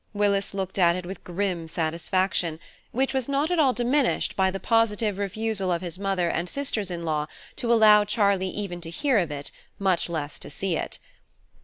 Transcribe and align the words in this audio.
Willis 0.15 0.55
looked 0.55 0.79
at 0.79 0.95
it 0.95 1.05
with 1.05 1.19
a 1.19 1.21
grim 1.21 1.67
satisfaction, 1.67 2.59
which 2.91 3.13
was 3.13 3.29
not 3.29 3.51
at 3.51 3.59
all 3.59 3.71
diminished 3.71 4.35
by 4.35 4.49
the 4.49 4.59
positive 4.59 5.19
refusal 5.19 5.71
of 5.71 5.83
his 5.83 5.99
mother 5.99 6.27
and 6.27 6.49
sisters 6.49 6.89
in 6.89 7.05
law 7.05 7.27
to 7.57 7.71
allow 7.71 8.03
Charlie 8.03 8.49
even 8.49 8.81
to 8.81 8.89
hear 8.89 9.19
of 9.19 9.29
it, 9.29 9.51
much 9.77 10.09
less 10.09 10.39
to 10.39 10.49
see 10.49 10.75
it. 10.75 10.97